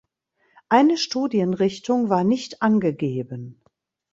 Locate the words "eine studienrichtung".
0.67-2.09